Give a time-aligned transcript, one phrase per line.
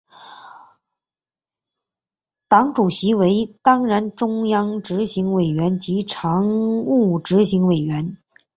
[2.47, 8.17] 党主席为为当然中央执行委员及常务执行委员。